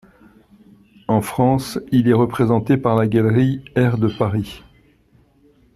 En 1.07 1.21
France, 1.21 1.77
il 1.91 2.09
est 2.09 2.13
représenté 2.13 2.75
par 2.75 2.95
la 2.95 3.05
galerie 3.07 3.63
Air 3.75 3.99
de 3.99 4.07
Paris. 4.07 4.63